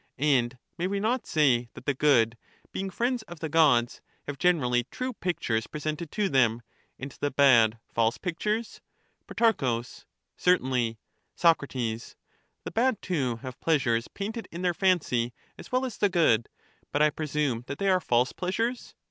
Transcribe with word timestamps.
And 0.17 0.57
may 0.79 0.87
we 0.87 0.99
not 0.99 1.27
say 1.27 1.69
that 1.75 1.85
the 1.85 1.93
good, 1.93 2.35
being 2.71 2.89
friends 2.89 3.21
of 3.21 3.33
And 3.33 3.37
the 3.37 3.41
the 3.45 3.49
gods, 3.49 4.01
have 4.25 4.39
generally 4.39 4.83
true 4.85 5.13
pictures 5.13 5.67
presented 5.67 6.11
to 6.13 6.27
them, 6.27 6.55
^^^^e^ 6.61 6.61
and 6.97 7.11
the 7.11 7.29
bad 7.29 7.77
false 7.87 8.17
pictures? 8.17 8.81
presented 9.27 9.57
Pro. 9.59 9.83
Certainly. 10.37 10.97
;i';^;^ 11.43 11.99
Soc. 11.99 12.15
The 12.63 12.71
bad, 12.73 12.99
too, 13.03 13.35
have 13.43 13.59
pleasures 13.61 14.07
painted 14.07 14.47
in 14.51 14.63
their 14.63 14.73
fancy 14.73 15.25
the 15.25 15.29
gods, 15.61 15.67
as 15.67 15.71
well 15.71 15.85
as 15.85 15.97
the 15.97 16.09
good; 16.09 16.49
but 16.91 17.03
I 17.03 17.11
presume 17.11 17.63
that 17.67 17.77
they 17.77 17.89
are 17.91 17.99
false 18.01 18.33
{^^^'^^ 18.33 18.35
pleasures. 18.35 18.95